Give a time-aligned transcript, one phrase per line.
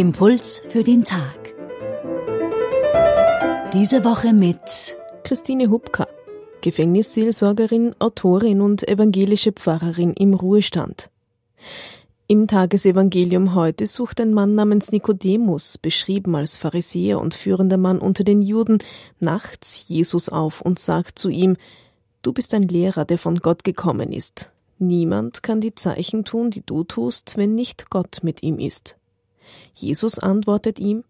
[0.00, 1.54] Impuls für den Tag.
[3.74, 6.08] Diese Woche mit Christine Hubka,
[6.62, 11.10] Gefängnisseelsorgerin, Autorin und evangelische Pfarrerin im Ruhestand.
[12.28, 18.24] Im Tagesevangelium heute sucht ein Mann namens Nikodemus, beschrieben als Pharisäer und führender Mann unter
[18.24, 18.78] den Juden,
[19.18, 21.58] nachts Jesus auf und sagt zu ihm,
[22.22, 24.50] Du bist ein Lehrer, der von Gott gekommen ist.
[24.78, 28.96] Niemand kann die Zeichen tun, die du tust, wenn nicht Gott mit ihm ist.
[29.74, 31.04] Jesus antwortet ihm,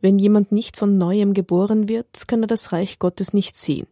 [0.00, 3.86] wenn jemand nicht von neuem geboren wird, kann er das Reich Gottes nicht sehen.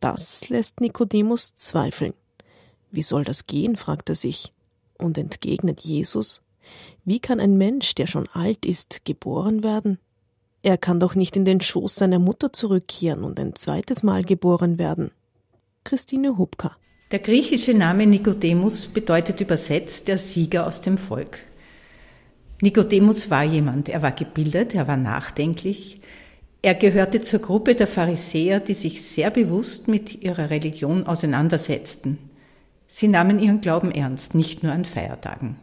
[0.00, 2.14] Das lässt Nikodemus zweifeln.
[2.90, 3.76] Wie soll das gehen?
[3.76, 4.52] fragt er sich.
[4.98, 6.42] Und entgegnet Jesus,
[7.04, 9.98] wie kann ein Mensch, der schon alt ist, geboren werden?
[10.62, 14.78] Er kann doch nicht in den Schoß seiner Mutter zurückkehren und ein zweites Mal geboren
[14.78, 15.10] werden.
[15.84, 16.76] Christine Hubka.
[17.12, 21.38] Der griechische Name Nikodemus bedeutet übersetzt der Sieger aus dem Volk.
[22.60, 26.00] Nikodemus war jemand, er war gebildet, er war nachdenklich,
[26.62, 32.18] er gehörte zur Gruppe der Pharisäer, die sich sehr bewusst mit ihrer Religion auseinandersetzten.
[32.88, 35.56] Sie nahmen ihren Glauben ernst, nicht nur an Feiertagen.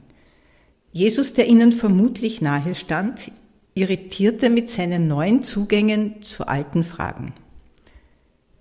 [0.91, 3.31] Jesus, der ihnen vermutlich nahe stand,
[3.73, 7.33] irritierte mit seinen neuen Zugängen zu alten Fragen.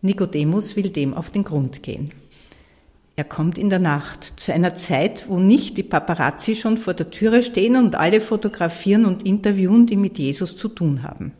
[0.00, 2.10] Nikodemus will dem auf den Grund gehen.
[3.22, 7.12] Er kommt in der Nacht, zu einer Zeit, wo nicht die Paparazzi schon vor der
[7.12, 11.30] Türe stehen und alle fotografieren und interviewen, die mit Jesus zu tun haben.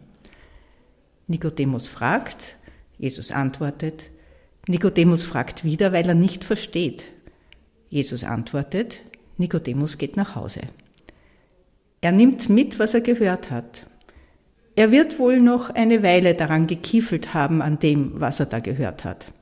[1.26, 2.54] Nikodemus fragt,
[2.98, 4.10] Jesus antwortet,
[4.68, 7.06] Nikodemus fragt wieder, weil er nicht versteht.
[7.88, 9.02] Jesus antwortet,
[9.36, 10.60] Nikodemus geht nach Hause.
[12.00, 13.88] Er nimmt mit, was er gehört hat.
[14.76, 19.02] Er wird wohl noch eine Weile daran gekiefelt haben, an dem, was er da gehört
[19.02, 19.32] hat.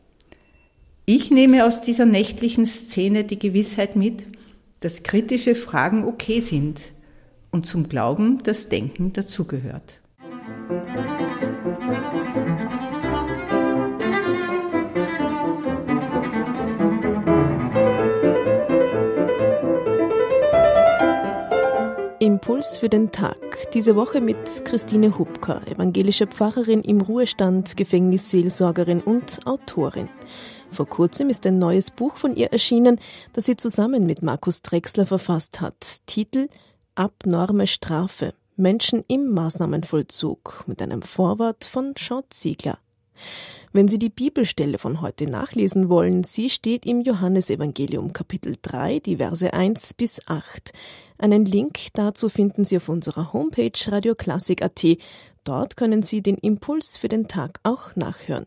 [1.13, 4.29] Ich nehme aus dieser nächtlichen Szene die Gewissheit mit,
[4.79, 6.93] dass kritische Fragen okay sind
[7.51, 10.01] und zum Glauben das Denken dazugehört.
[22.21, 23.37] Impuls für den Tag.
[23.75, 30.09] Diese Woche mit Christine Hubka, evangelische Pfarrerin im Ruhestand, Gefängnisseelsorgerin und Autorin.
[30.73, 33.01] Vor kurzem ist ein neues Buch von ihr erschienen,
[33.33, 36.07] das sie zusammen mit Markus Drexler verfasst hat.
[36.07, 36.49] Titel
[36.95, 38.35] Abnorme Strafe.
[38.57, 42.79] Menschen im Maßnahmenvollzug mit einem Vorwort von Sean Ziegler.
[43.73, 49.19] Wenn Sie die Bibelstelle von heute nachlesen wollen, sie steht im Johannesevangelium Kapitel 3, die
[49.19, 50.73] Verse 1 bis 8.
[51.19, 54.85] Einen Link dazu finden Sie auf unserer Homepage radioklassik.at.
[55.45, 58.47] Dort können Sie den Impuls für den Tag auch nachhören.